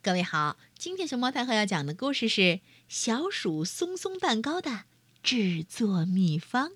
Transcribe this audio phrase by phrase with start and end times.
[0.00, 2.40] 各位好，今天熊猫太后要讲的故事是
[2.88, 4.84] 《小鼠松松蛋糕的
[5.24, 6.70] 制作秘方》。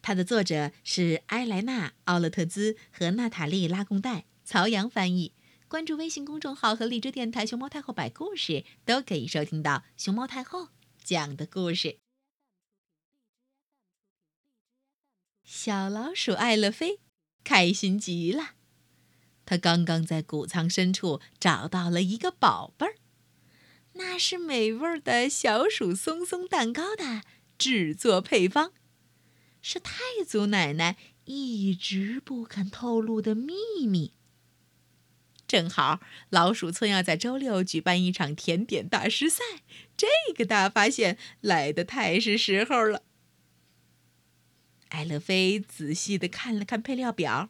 [0.00, 5.34] 它的作者是埃莱娜·奥勒特兹和娜塔莉·拉贡代，曹阳翻译。
[5.68, 10.68] 关注微信公众号和荔枝电台“熊猫太后摆故事”，都可以收听到熊猫太后
[11.04, 11.98] 讲的故事。
[15.44, 17.00] 小老鼠爱乐菲
[17.44, 18.57] 开心极了。
[19.48, 22.96] 他刚刚在谷仓深处找到了一个宝贝儿，
[23.94, 27.22] 那是美味的小鼠松松蛋糕的
[27.56, 28.74] 制作配方，
[29.62, 34.12] 是太祖奶奶一直不肯透露的秘密。
[35.46, 39.42] 正好老鼠村要在周六举办一场甜点大师赛，
[39.96, 40.06] 这
[40.36, 43.02] 个大发现来的太是时候了。
[44.90, 47.48] 艾乐菲仔细的看了看配料表。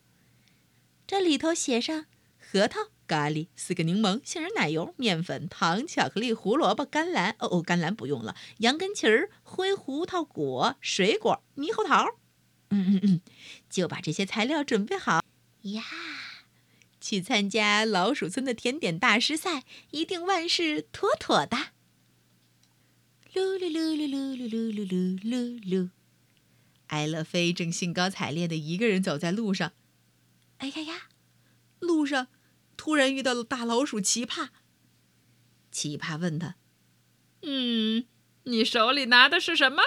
[1.08, 2.04] 这里头写上
[2.38, 7.34] 核桃、咖喱、四个柠檬、杏仁奶油、面粉、糖、巧克力、胡萝卜、甘蓝。
[7.38, 8.36] 哦哦，甘蓝不用了。
[8.58, 12.18] 羊根旗儿、灰胡桃果、水果、猕猴桃。
[12.68, 13.20] 嗯嗯嗯，
[13.70, 15.24] 就把这些材料准备好
[15.62, 15.82] 呀，
[17.00, 21.56] 去参加老鼠村的甜点大师赛，一定万事妥妥的。
[23.32, 25.90] 噜噜噜噜噜噜噜噜噜噜，
[26.88, 29.72] 艾乐菲正兴高采烈的一个人走在路上。
[30.58, 31.08] 哎呀呀！
[31.78, 32.28] 路上
[32.76, 34.50] 突然遇到了大老鼠奇葩。
[35.70, 36.56] 奇葩问他
[37.42, 38.06] ：“嗯，
[38.44, 39.82] 你手里拿的是什么？”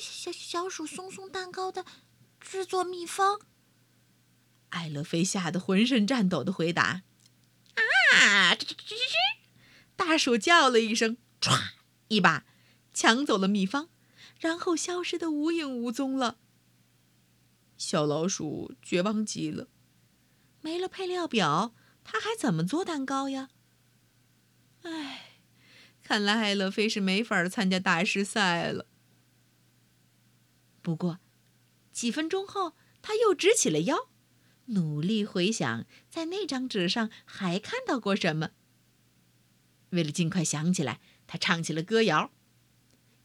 [0.00, 1.84] 小小鼠松松蛋糕的
[2.40, 3.40] 制作秘方。
[4.70, 7.02] 艾乐菲吓得浑身颤抖的回答
[7.74, 9.14] ：“啊！”吱吱吱吱，
[9.96, 11.70] 大鼠叫了一声，歘，
[12.08, 12.44] 一把
[12.92, 13.88] 抢走了秘方，
[14.38, 16.38] 然后消失的无影无踪了。
[17.78, 19.68] 小老鼠绝望极了，
[20.60, 23.48] 没了配料表，它还怎么做蛋糕呀？
[24.82, 25.40] 唉，
[26.02, 28.86] 看来艾乐菲是没法参加大师赛了。
[30.82, 31.20] 不过，
[31.92, 34.08] 几分钟后，他又直起了腰，
[34.66, 38.50] 努力回想在那张纸上还看到过什么。
[39.90, 42.32] 为了尽快想起来，他唱起了歌谣。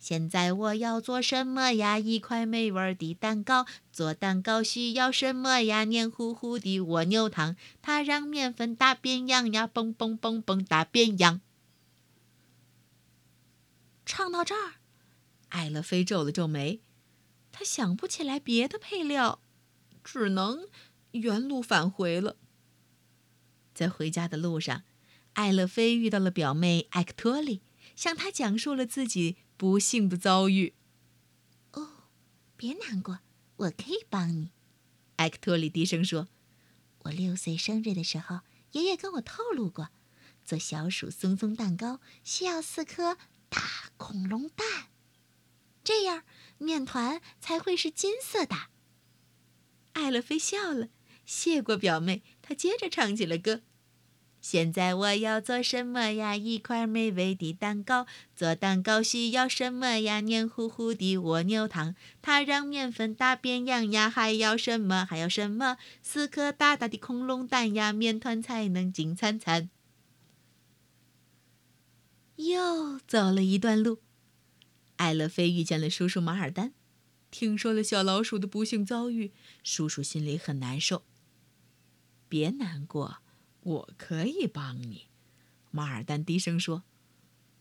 [0.04, 1.98] 现在我要做什么呀？
[1.98, 3.66] 一块美味的蛋糕。
[3.90, 5.86] 做蛋糕需要什么呀？
[5.86, 7.56] 黏糊糊的蜗牛糖。
[7.82, 11.40] 它让面粉打变样呀，蹦蹦蹦蹦打变样。
[14.06, 14.74] 唱到这儿，
[15.48, 16.82] 艾乐菲皱了皱眉，
[17.54, 19.40] 他想不起来别的配料，
[20.04, 20.68] 只能
[21.12, 22.36] 原路返回了。
[23.74, 24.84] 在回家的路上，
[25.36, 27.62] 艾乐菲遇到了表妹艾克托利，
[27.96, 29.38] 向她讲述了自己。
[29.64, 30.74] 不幸的遭遇。
[31.72, 32.10] 哦，
[32.58, 33.20] 别难过，
[33.56, 34.52] 我可以帮你。”
[35.16, 36.28] 艾克托里低声说
[37.04, 38.42] ，“我六岁生日的时候，
[38.74, 39.88] 爷爷跟我透露过，
[40.44, 44.90] 做小鼠松松蛋糕需要四颗大恐龙蛋，
[45.82, 46.26] 这样
[46.58, 48.68] 面团才会是金色的。”
[49.94, 50.90] 艾乐菲笑了，
[51.26, 52.22] 谢过表妹。
[52.42, 53.62] 她接着唱起了歌。
[54.44, 56.36] 现在我要做什么呀？
[56.36, 58.06] 一块美味的蛋糕。
[58.36, 60.20] 做蛋糕需要什么呀？
[60.20, 64.10] 黏糊糊的蜗牛糖，它让面粉打变样呀。
[64.10, 65.06] 还要什么？
[65.06, 65.78] 还要什么？
[66.02, 69.70] 四颗大大的恐龙蛋呀，面团才能金灿灿。
[72.36, 74.00] 又走了一段路，
[74.98, 76.74] 艾乐菲遇见了叔叔马尔丹，
[77.32, 79.32] 听说了小老鼠的不幸遭遇，
[79.64, 81.04] 叔叔心里很难受。
[82.28, 83.20] 别难过。
[83.64, 85.08] 我可以帮你，
[85.72, 86.84] 马尔丹低声说：“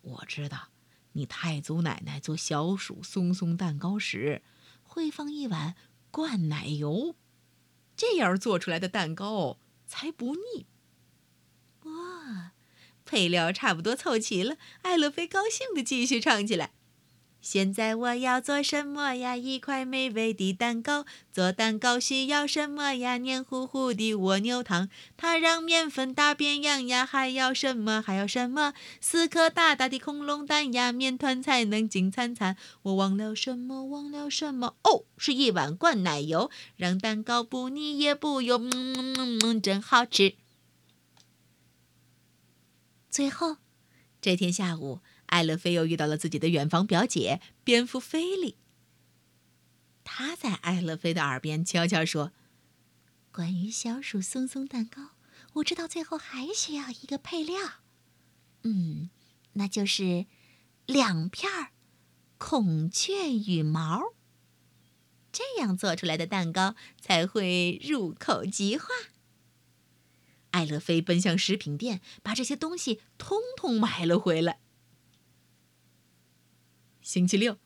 [0.02, 0.68] 我知道，
[1.12, 4.42] 你太祖奶奶做小鼠松松蛋糕时
[4.82, 5.76] 会放一碗
[6.10, 7.14] 灌奶油，
[7.96, 10.66] 这样做出来的蛋糕才不腻。”
[11.84, 12.52] 哇，
[13.04, 16.74] 配料差不多凑齐了，艾乐菲高兴地继续唱起来。
[17.42, 19.36] 现在我要做什么呀？
[19.36, 21.04] 一块美味的蛋糕。
[21.32, 23.18] 做蛋糕需要什么呀？
[23.18, 27.04] 黏糊糊的蜗牛糖，它让面粉打变样呀。
[27.04, 28.00] 还要什么？
[28.00, 28.74] 还要什么？
[29.00, 32.56] 四颗大大的恐龙蛋呀，面团才能金灿灿。
[32.82, 33.86] 我忘了什么？
[33.86, 34.76] 忘了什么？
[34.84, 40.36] 哦，是一碗灌奶油，让蛋糕不腻也不油，嗯嗯嗯，真好吃。
[43.10, 43.56] 最后，
[44.20, 45.00] 这天下午。
[45.32, 48.56] 艾乐菲又遇到了自己的远房表姐蝙蝠菲利。
[50.04, 52.32] 他在艾乐菲的耳边悄悄说
[53.32, 55.12] ：“关于小鼠松松蛋糕，
[55.54, 57.56] 我知道最后还需要一个配料，
[58.64, 59.08] 嗯，
[59.54, 60.26] 那就是
[60.84, 61.50] 两片
[62.36, 64.12] 孔雀羽毛。
[65.32, 68.88] 这样做出来的蛋糕才会入口即化。”
[70.52, 74.58] 艾乐菲奔向食品店，把这些东西通通买了回来。
[77.02, 77.58] 星期六，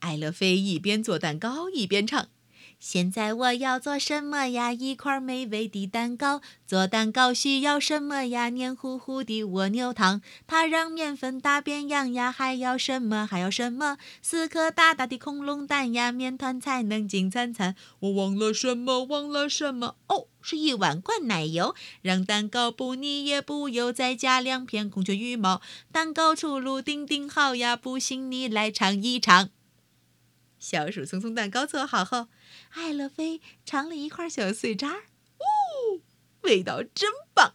[0.00, 2.28] 艾乐菲一边做蛋糕一边唱。
[2.80, 4.72] 现在我要做什么呀？
[4.72, 6.40] 一块美味的蛋糕。
[6.66, 8.48] 做蛋糕需要什么呀？
[8.48, 10.22] 黏糊糊的蜗牛糖。
[10.46, 12.32] 它让面粉大变样呀。
[12.32, 13.26] 还要什么？
[13.26, 13.98] 还要什么？
[14.22, 17.76] 四颗大大的恐龙蛋呀，面团才能金灿灿。
[17.98, 19.04] 我忘了什么？
[19.04, 19.96] 忘了什么？
[20.06, 23.92] 哦，是一碗灌奶油，让蛋糕不腻也不油。
[23.92, 25.60] 再加两片孔雀羽毛，
[25.92, 27.76] 蛋糕出炉顶顶好呀！
[27.76, 29.50] 不信你来尝一尝。
[30.60, 32.28] 小鼠松松蛋糕做好后，
[32.74, 35.04] 艾乐菲尝了一块小碎渣儿，
[35.38, 36.00] 哦，
[36.42, 37.54] 味道真棒！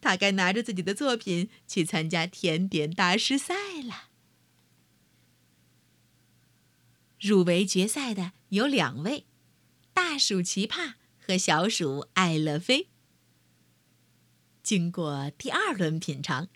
[0.00, 4.08] 他该拿着自己的作品去参加甜点大师赛了。
[7.18, 9.26] 入围决赛的有两位：
[9.92, 12.88] 大鼠奇葩和小鼠艾乐菲。
[14.62, 16.48] 经过第二轮品尝，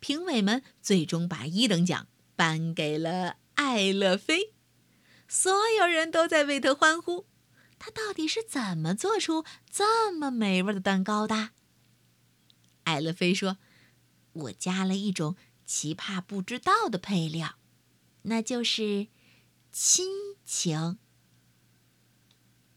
[0.00, 4.54] 评委们最终把一等奖颁给了艾乐菲。
[5.30, 7.26] 所有人都在为他欢呼。
[7.78, 11.50] 他到底是怎么做出这么美味的蛋糕的？
[12.82, 13.58] 艾乐菲说
[14.32, 17.54] ：“我加了一种奇葩不知道的配料，
[18.22, 19.06] 那就是
[19.70, 20.08] 亲
[20.44, 20.98] 情。”